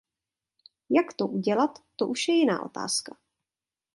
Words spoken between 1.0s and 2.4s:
to udělat, to už je